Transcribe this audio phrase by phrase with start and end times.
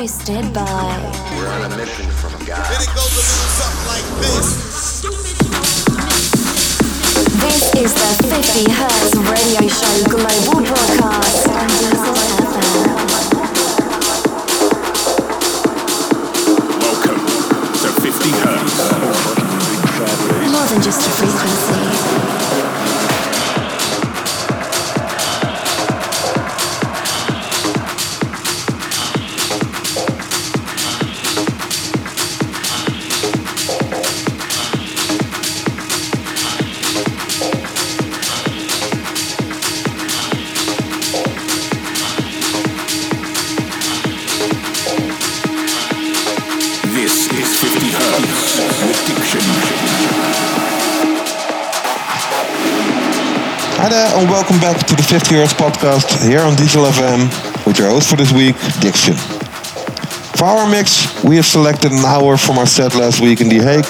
[0.00, 0.64] Hosted by
[1.36, 2.56] We're on a mission from a guy.
[2.72, 5.04] Then it goes a little something like this.
[7.36, 11.68] This is the 50 Hertz radio show global broadcast on
[12.00, 12.80] FM.
[16.80, 17.20] Welcome
[17.76, 18.80] to 50 Hertz.
[20.50, 22.69] More than just a frequency.
[54.40, 57.28] Welcome back to the 50 Hertz podcast here on Diesel FM
[57.66, 59.12] with your host for this week, Diction.
[59.12, 63.60] For our mix, we have selected an hour from our set last week in The
[63.60, 63.84] Hague,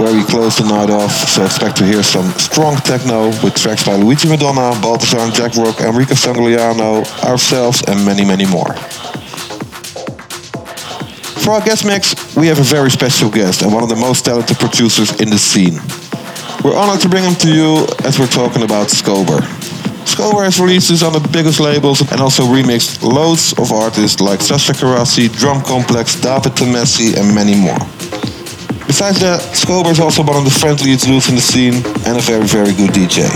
[0.00, 1.12] where we closed the night off.
[1.12, 5.54] So expect to hear some strong techno with tracks by Luigi Madonna, Balthazar and Jack
[5.54, 8.74] Rock, Enrico Sangiuliano, ourselves, and many, many more.
[11.46, 14.24] For our guest mix, we have a very special guest and one of the most
[14.24, 15.78] talented producers in the scene.
[16.64, 19.59] We're honored to bring him to you as we're talking about Skober.
[20.20, 25.34] Skober releases on the biggest labels and also remixed loads of artists like Sasha Carassi,
[25.34, 27.80] Drum Complex, David Temessi, and many more.
[28.86, 31.72] Besides that, Skober is also one of the friendliest dudes in the scene
[32.04, 33.32] and a very, very good DJ.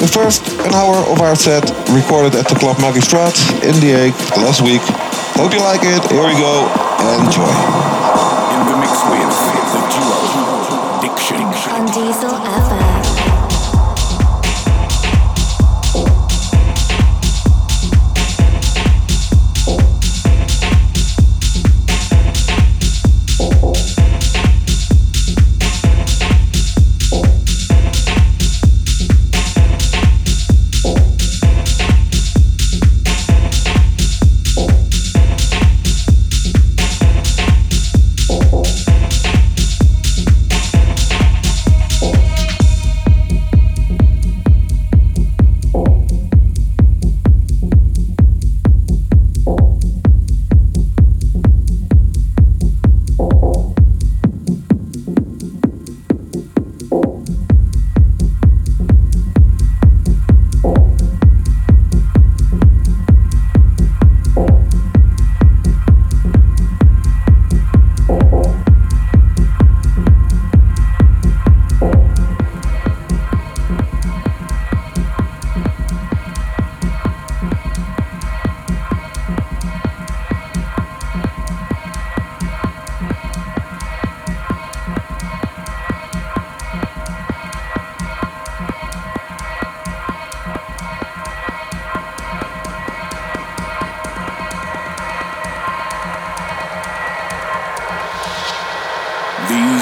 [0.00, 4.18] The first an hour of our set recorded at the Club Magistrat in The Hague
[4.42, 4.82] last week.
[5.38, 6.02] Hope you like it.
[6.10, 6.66] Here we go.
[7.22, 7.91] Enjoy.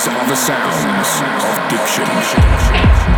[0.00, 3.09] These are the sounds of Diction.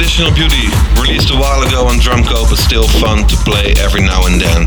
[0.00, 0.66] Unconditional Beauty,
[0.98, 4.64] released a while ago on Drumcode, but still fun to play every now and then.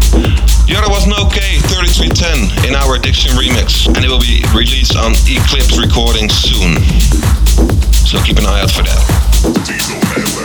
[0.69, 4.95] The other was No K 3310 in our Addiction remix, and it will be released
[4.95, 6.77] on Eclipse Recordings soon.
[8.05, 10.42] So keep an eye out for that.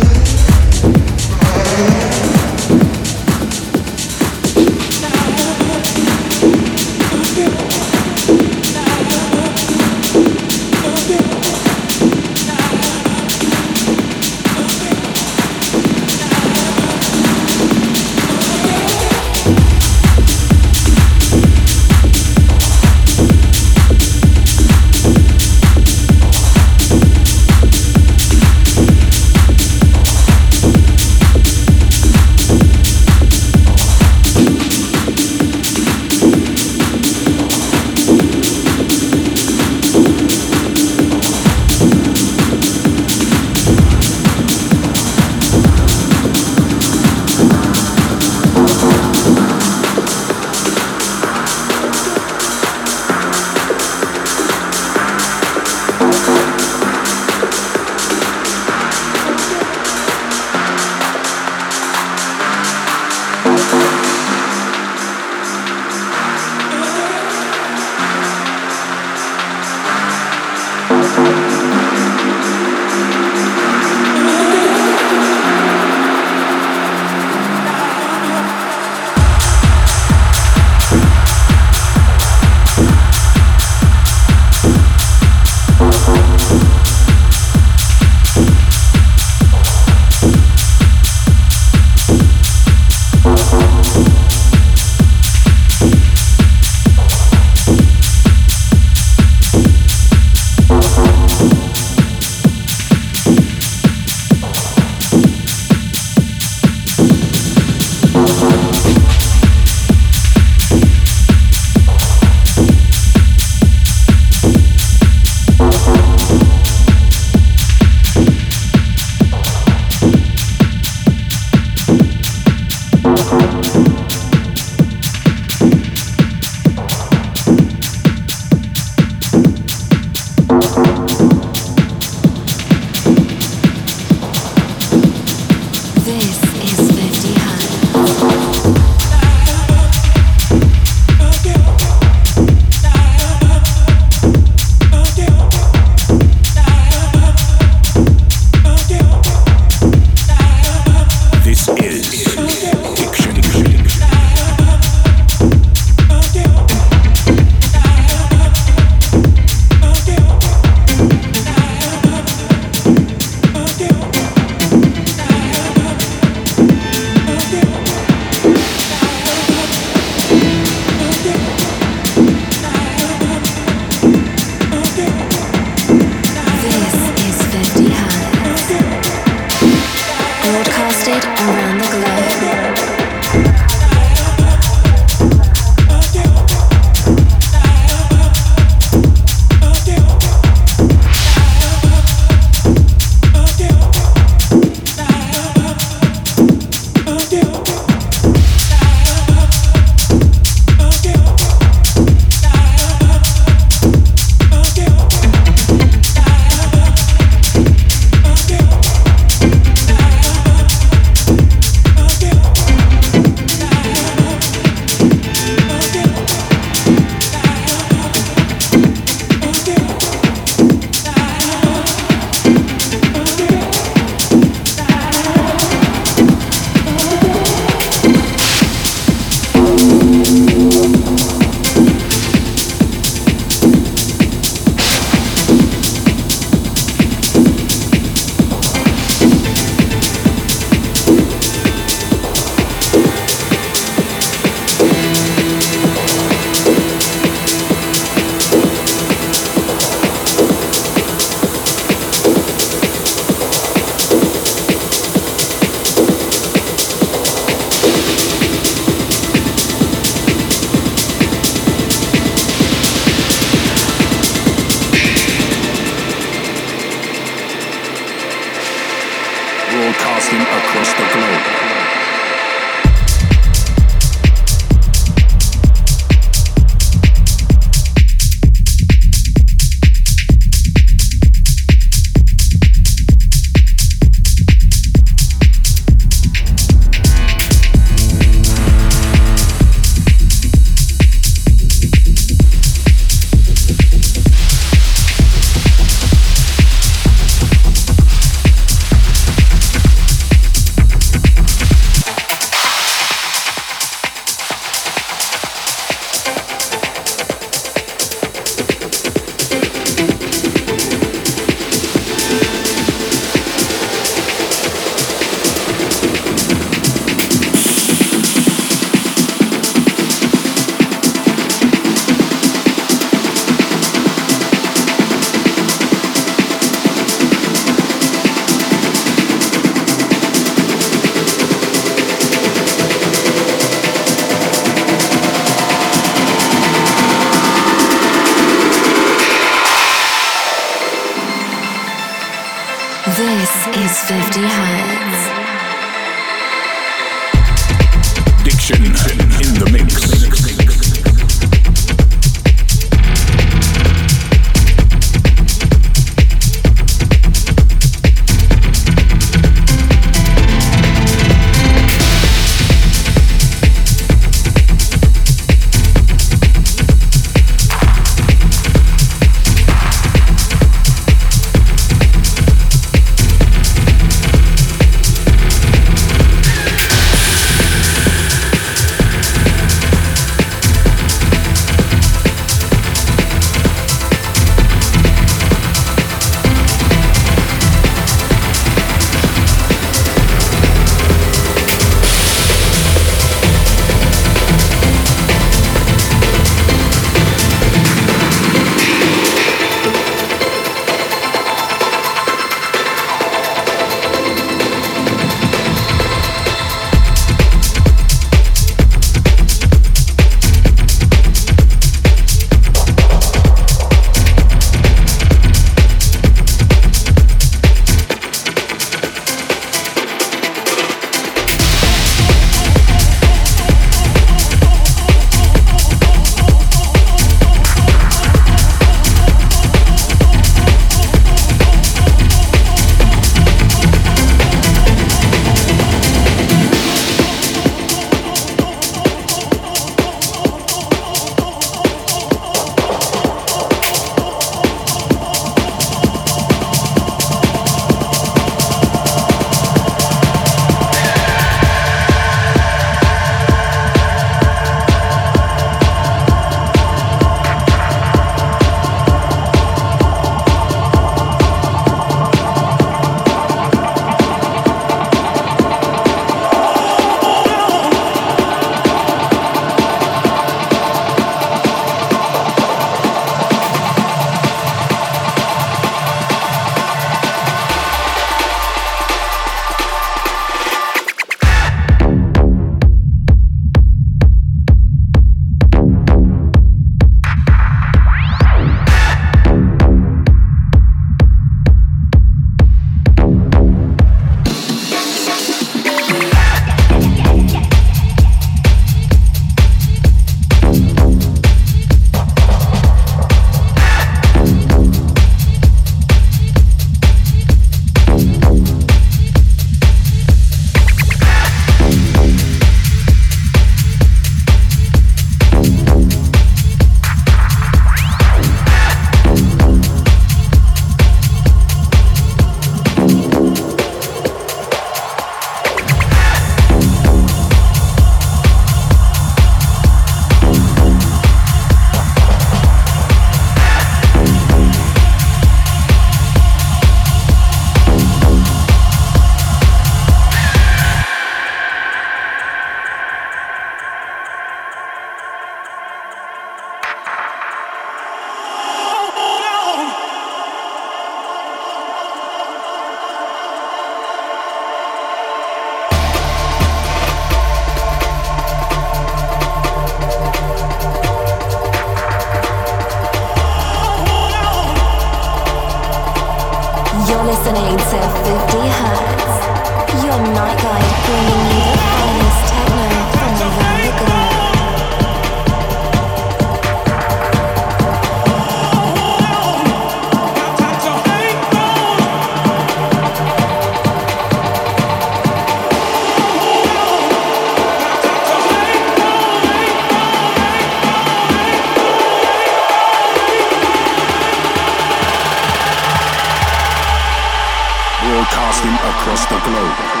[598.21, 600.00] broadcasting across the globe.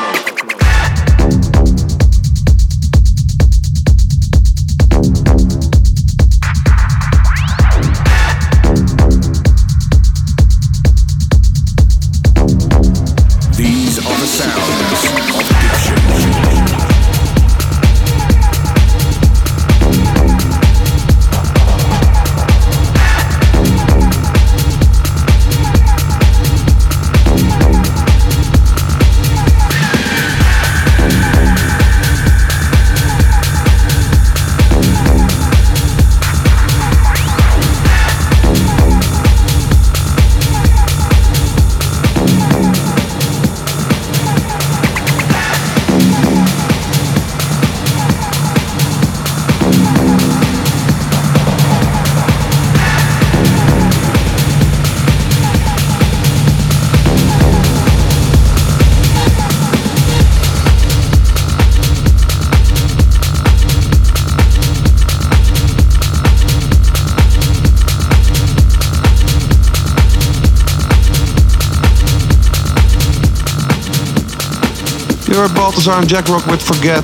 [75.81, 77.01] Balthazar and Jack Rock with Forget,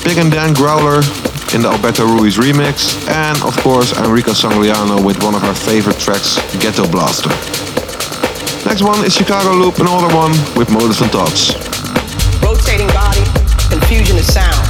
[0.00, 1.04] Big and Dan Growler
[1.52, 6.00] in the Alberto Ruiz remix, and of course Enrico Sangiuliano with one of our favorite
[6.00, 7.28] tracks, Ghetto Blaster.
[8.64, 11.52] Next one is Chicago Loop, another one with Motives and Thoughts.
[12.40, 13.20] Rotating body,
[13.68, 14.64] confusion of sound.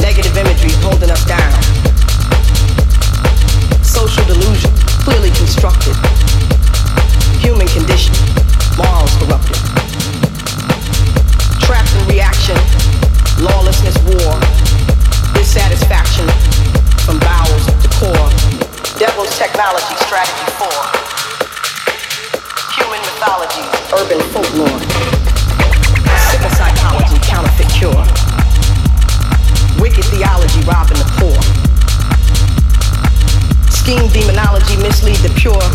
[0.00, 1.52] Negative imagery holding us down.
[3.84, 4.72] Social delusion,
[5.04, 5.92] clearly constructed.
[7.44, 8.16] Human condition,
[12.50, 14.40] in reaction, lawlessness, war,
[15.34, 16.26] dissatisfaction
[17.04, 18.30] from bowels to core.
[18.98, 20.80] Devil's technology, strategy four.
[22.76, 24.80] Human mythology, urban folklore.
[26.30, 28.04] Sickle psychology, counterfeit cure.
[29.80, 31.38] Wicked theology, robbing the poor.
[33.70, 35.68] Scheme demonology, mislead the pure.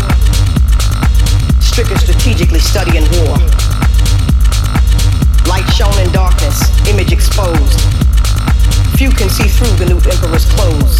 [1.60, 3.63] Stricken strategically studying war.
[5.54, 7.80] Light shown in darkness, image exposed.
[8.98, 10.98] Few can see through the new emperor's clothes.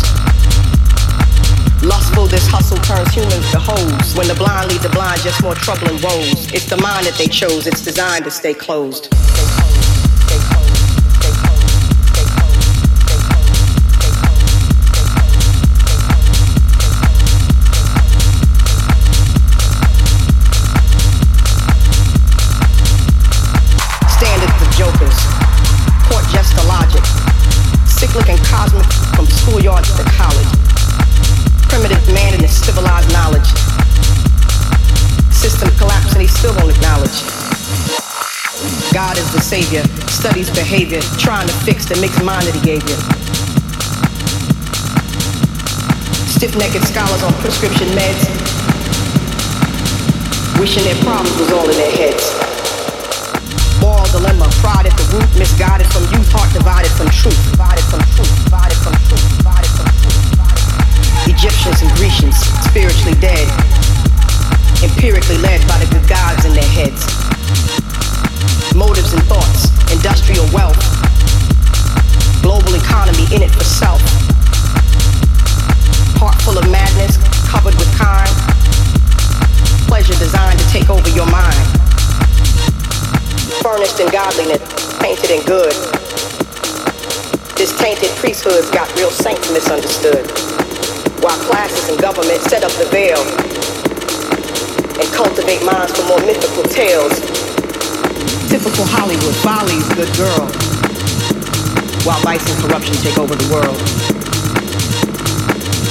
[1.83, 4.15] Lustful, this hustle turns humans to hoes.
[4.15, 6.47] When the blind lead the blind, just more trouble and woes.
[6.53, 9.09] It's the mind that they chose, it's designed to stay closed.
[39.55, 42.99] Savior, studies behavior, trying to fix the mixed mind that he gave you.
[46.27, 48.19] Stiff-necked scholars on prescription meds,
[50.59, 52.35] wishing their problems was all in their heads.
[53.79, 58.03] Moral dilemma, pride at the root, misguided from youth, heart divided from truth, divided from
[58.19, 61.31] truth, divided from truth, divided from truth.
[61.31, 62.35] Egyptians and Grecians,
[62.67, 63.47] spiritually dead,
[64.83, 67.14] empirically led by the good gods in their heads.
[68.75, 70.75] Motives and thoughts, industrial wealth,
[72.43, 74.03] global economy in it for self.
[76.19, 77.15] Heart full of madness,
[77.47, 78.27] covered with kind.
[79.87, 81.55] Pleasure designed to take over your mind.
[83.63, 84.59] Furnished in godliness,
[84.99, 85.71] painted in good.
[87.55, 90.27] This tainted priesthood's got real saints misunderstood.
[91.23, 93.23] While classes and government set up the veil
[94.99, 97.34] and cultivate minds for more mythical tales.
[98.49, 100.47] Typical Hollywood follies, good girl.
[102.05, 103.79] While vice and corruption take over the world.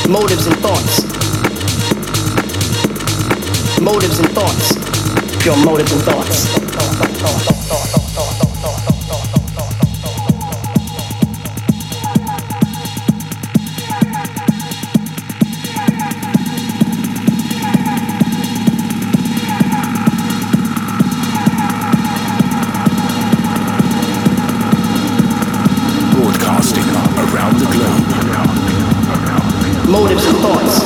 [0.10, 1.03] Motives and thoughts.
[3.82, 5.45] Motives and thoughts.
[5.45, 7.52] Your motives and thoughts.
[29.93, 30.79] Motives and thoughts.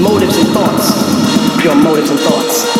[0.00, 1.60] Motives and thoughts.
[1.60, 2.71] Pure motives and thoughts.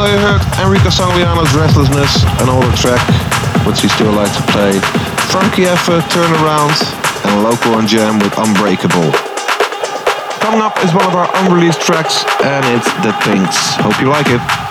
[0.00, 3.04] So you heard Enrico Sangiuliano's Restlessness, an older track,
[3.66, 4.72] which he still likes to play.
[5.28, 6.72] Funky Effort, Turnaround,
[7.26, 9.12] and Local and Jam with Unbreakable.
[10.40, 13.54] Coming up is one of our unreleased tracks, and it's The Things.
[13.76, 14.69] Hope you like it.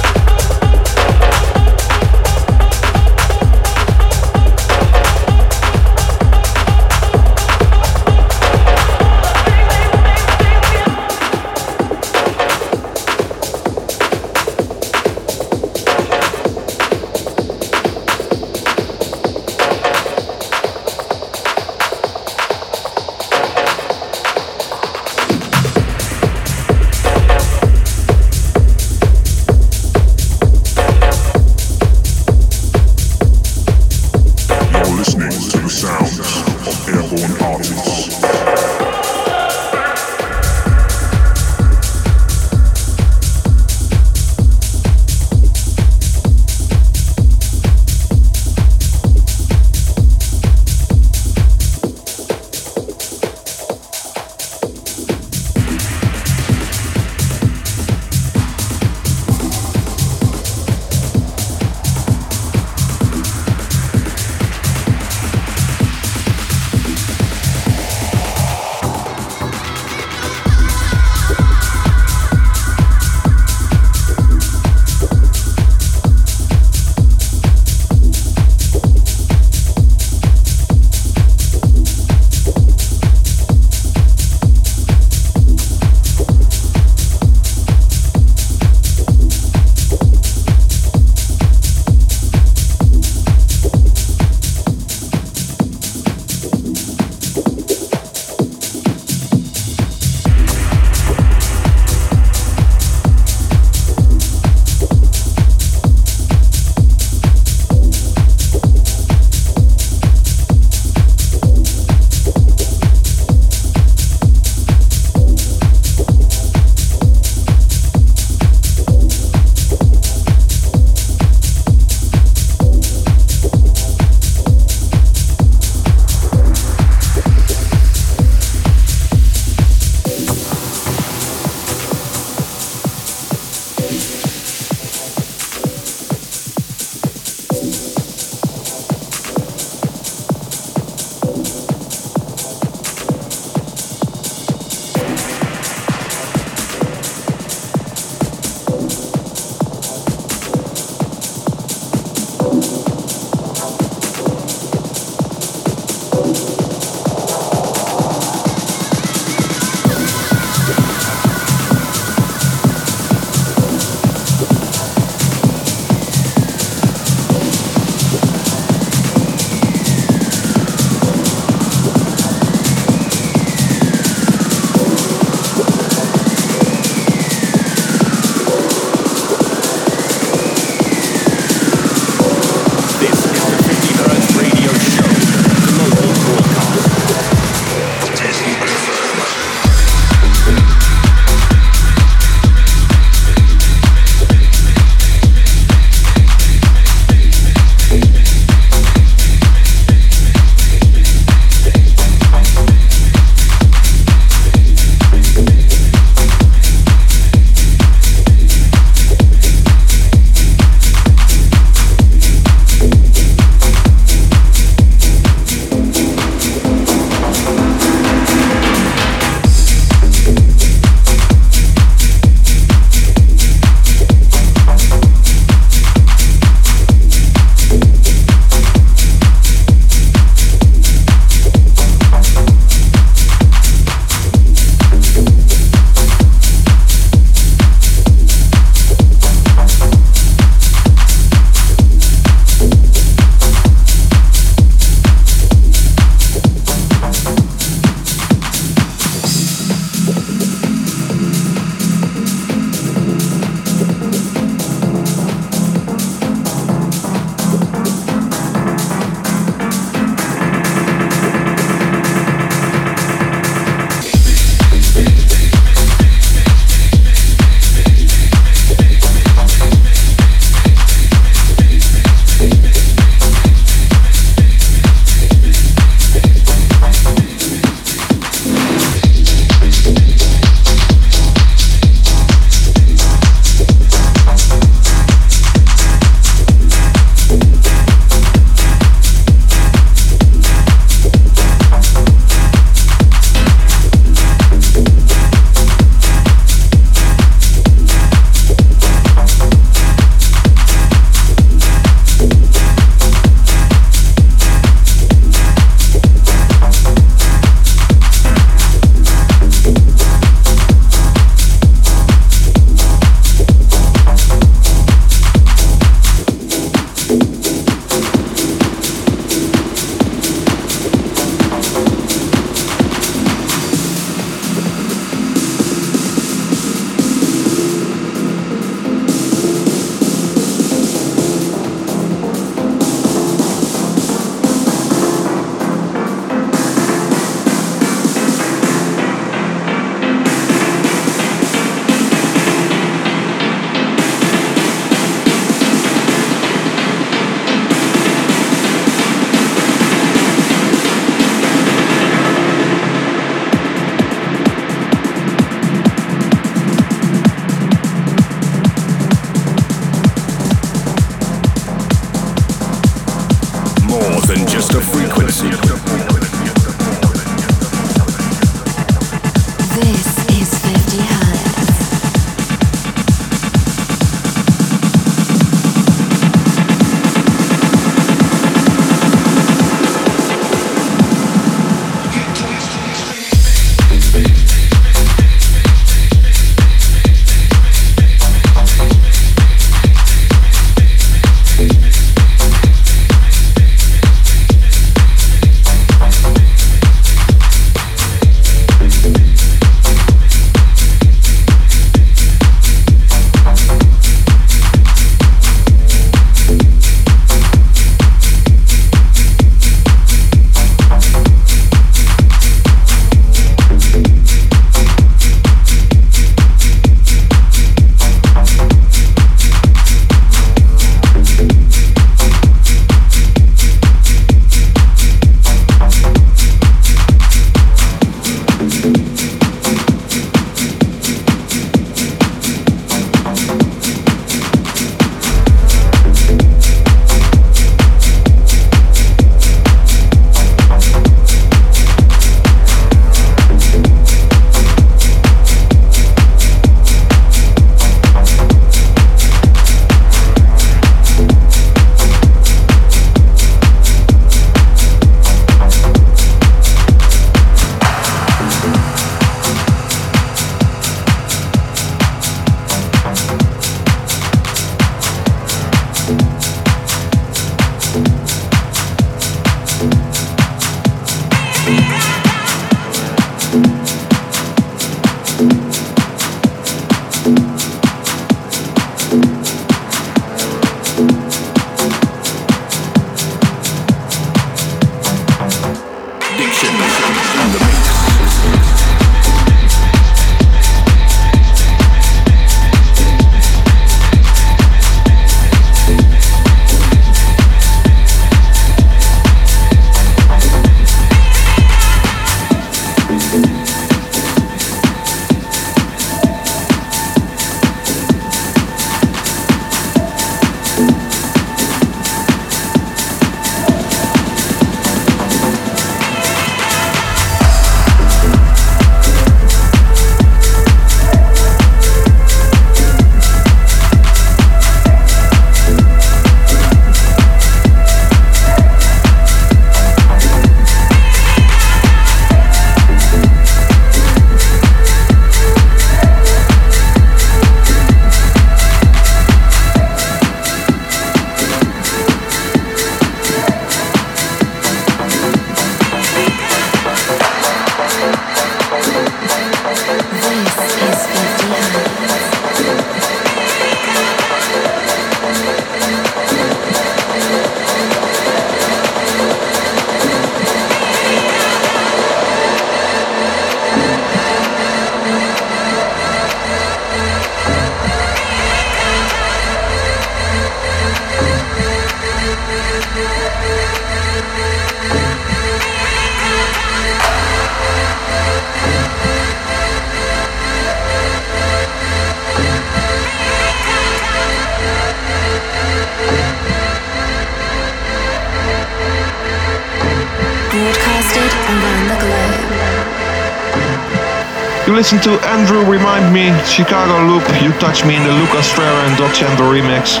[594.92, 598.98] Listen to Andrew Remind Me, Chicago Loop, You Touch Me in the Luca Strera and
[598.98, 600.00] Dot Chandler remix.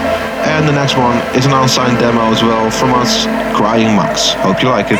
[0.50, 4.32] And the next one is an unsigned demo as well from us, Crying Max.
[4.42, 4.98] Hope you like it.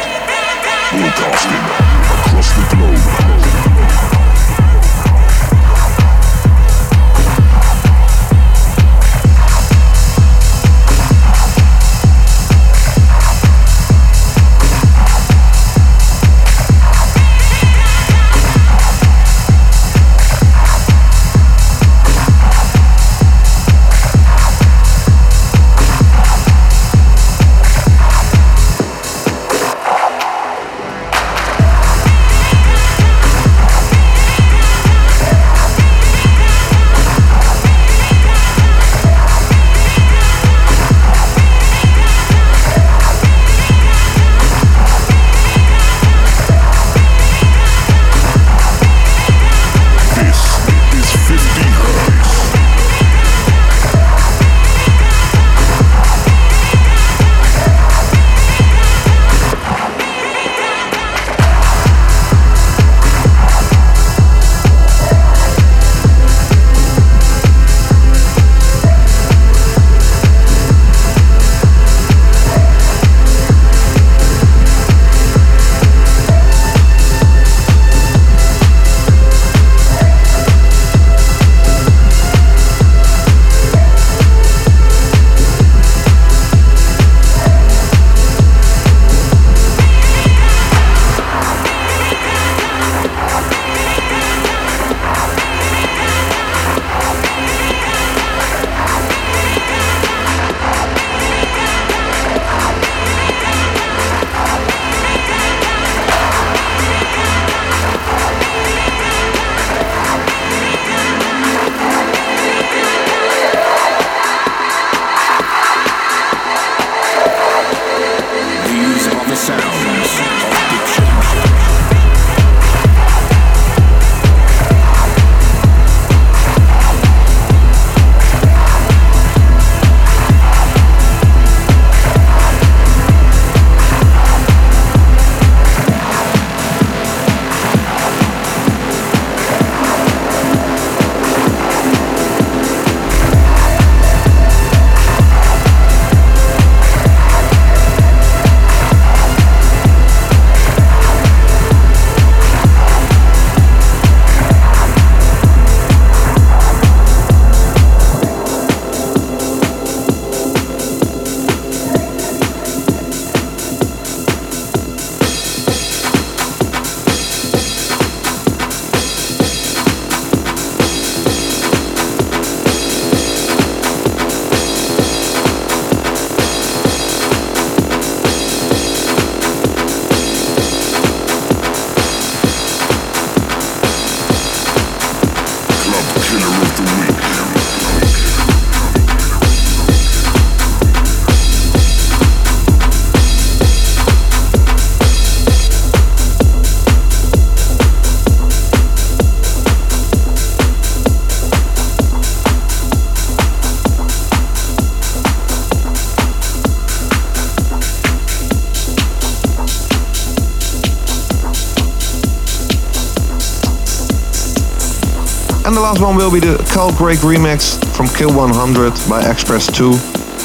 [215.90, 219.90] Last one will be the Carl Craig remix from Kill 100 by X-Press 2.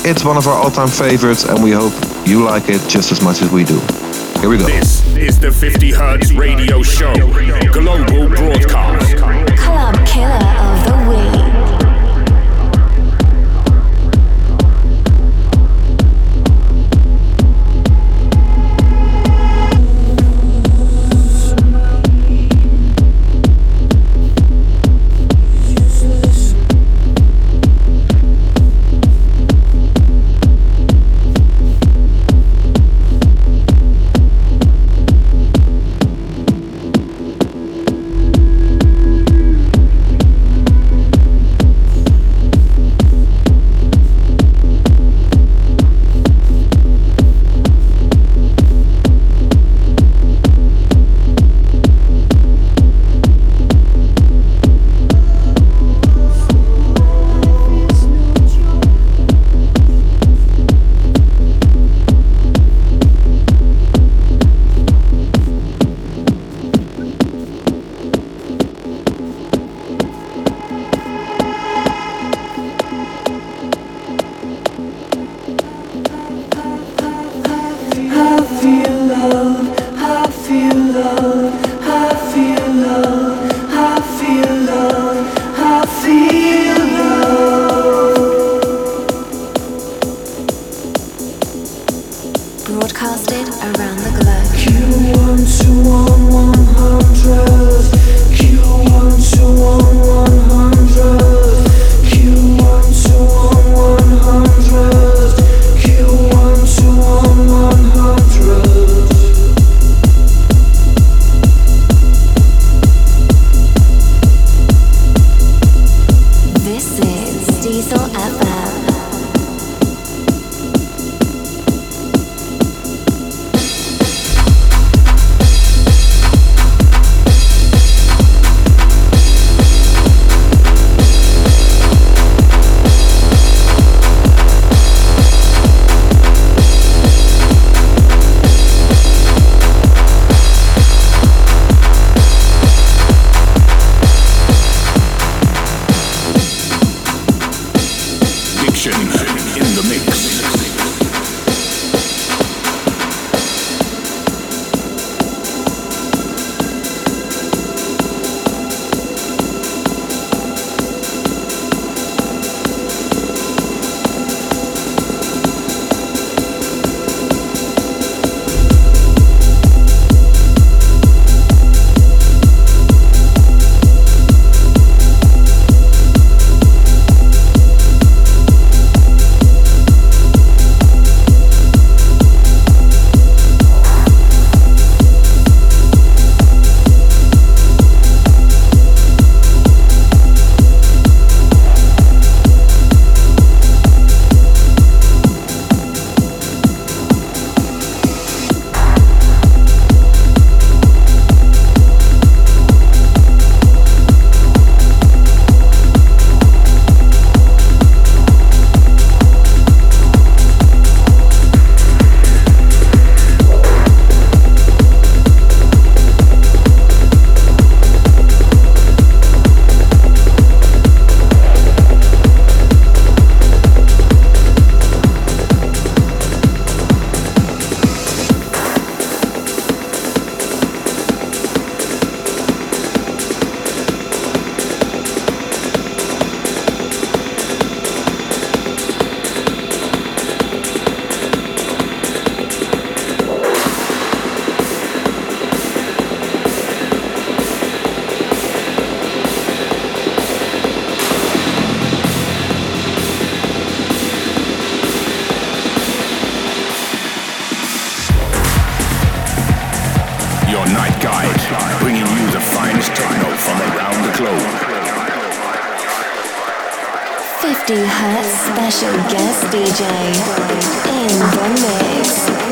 [0.10, 1.93] It's one of our all-time favorites and we hope
[2.26, 3.80] you like it just as much as we do.
[4.41, 4.66] Here we go.
[4.66, 7.14] This is the 50 Hertz Radio Show,
[7.72, 8.95] global broadcast.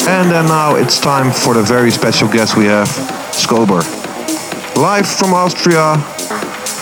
[0.08, 2.88] And then now it's time for the very special guest we have,
[3.32, 3.84] Skober.
[4.78, 5.96] Live from Austria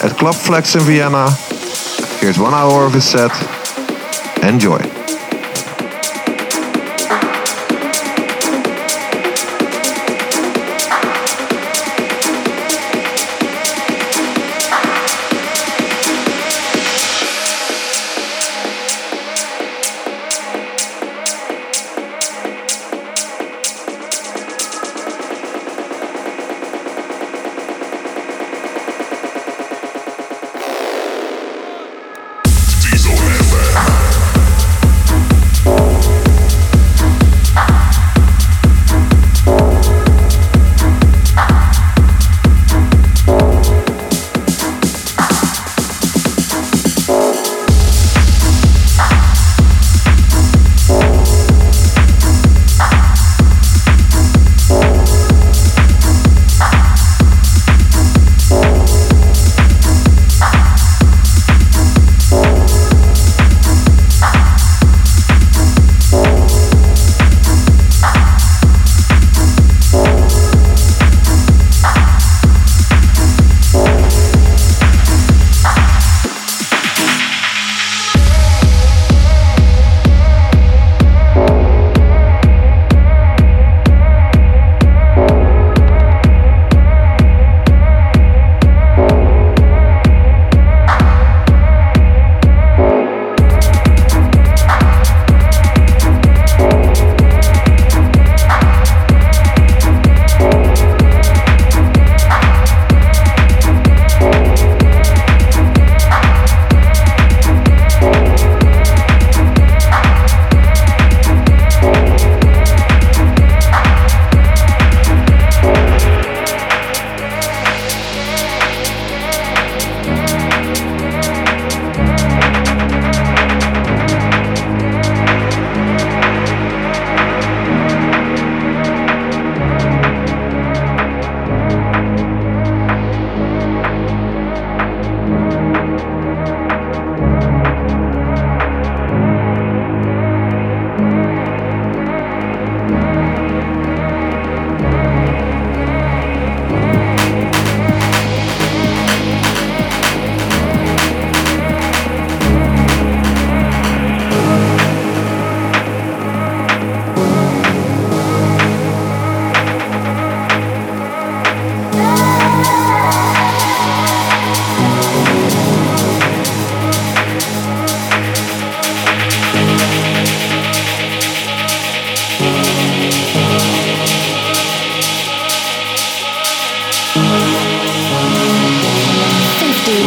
[0.04, 1.32] at Club Flex in Vienna.
[2.20, 3.32] Here's one hour of his set.
[4.44, 4.91] Enjoy.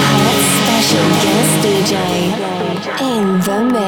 [0.01, 1.95] hot special guest DJ
[3.01, 3.84] in the mix.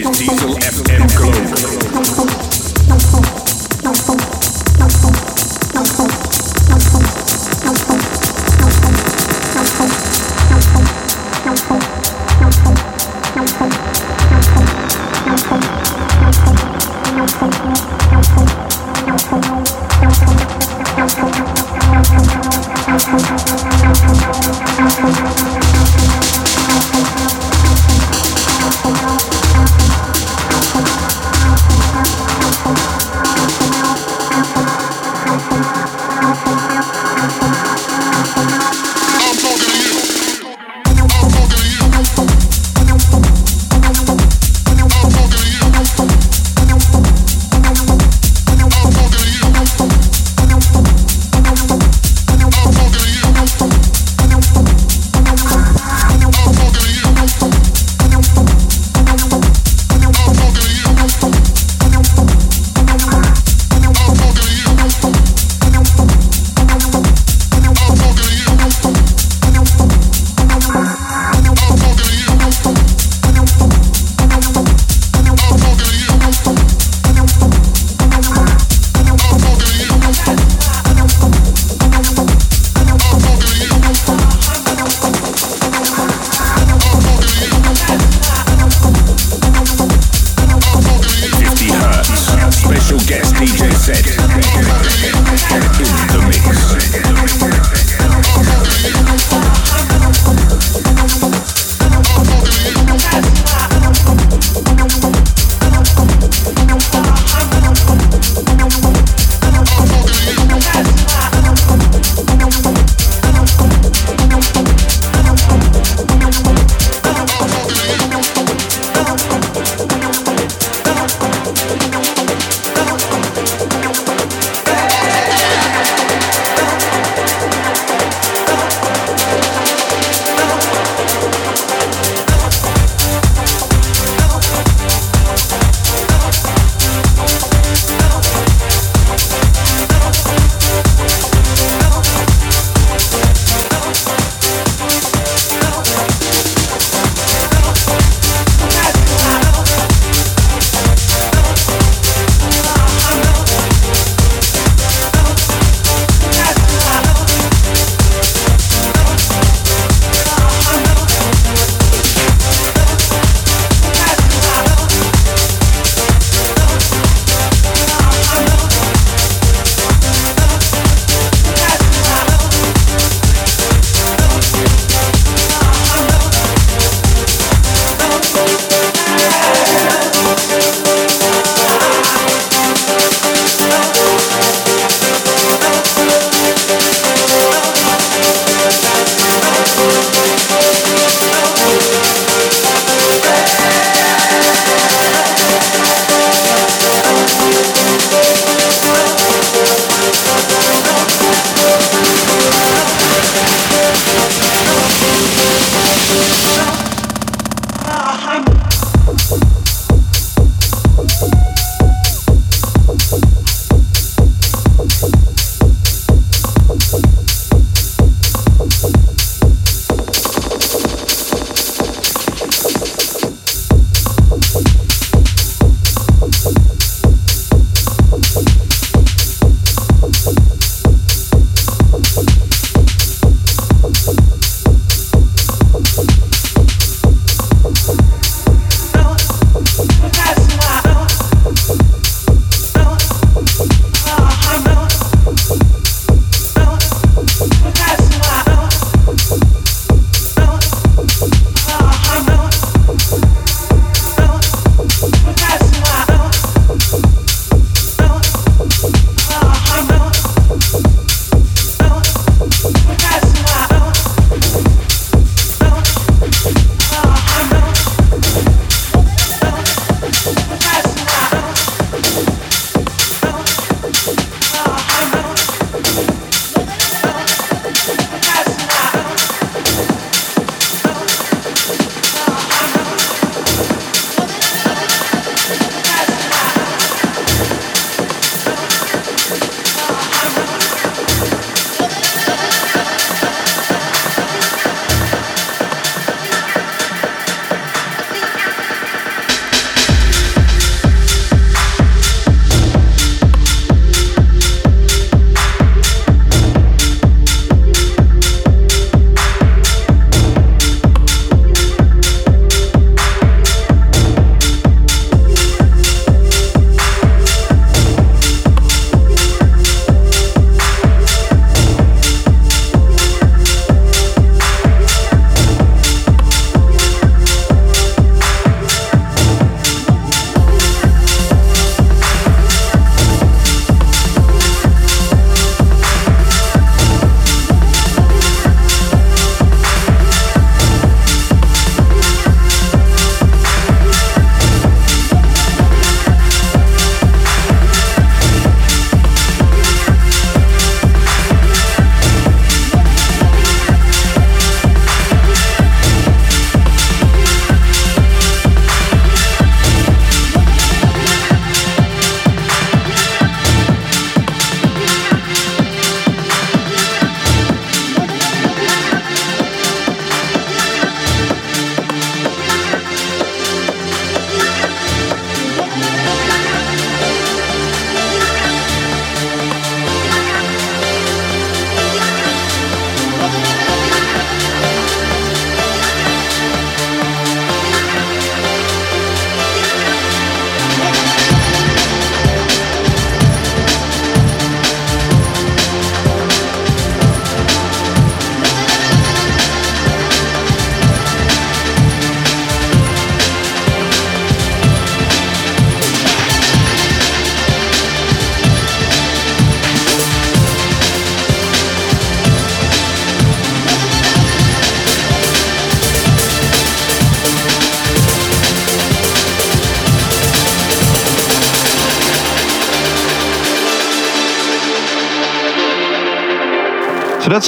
[0.00, 1.59] is Diesel FM Globe.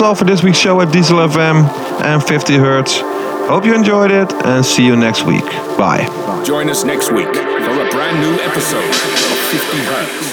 [0.02, 1.68] All for this week's show at Diesel FM
[2.02, 3.00] and 50 Hertz.
[3.48, 5.44] Hope you enjoyed it and see you next week.
[5.78, 6.04] Bye.
[6.44, 10.31] Join us next week for a brand new episode of 50 Hertz.